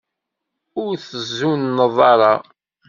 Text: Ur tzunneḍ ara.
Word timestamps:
Ur 0.83 0.91
tzunneḍ 1.07 1.97
ara. 2.11 2.33